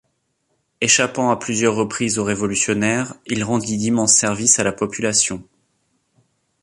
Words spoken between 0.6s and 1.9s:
Échappant à plusieurs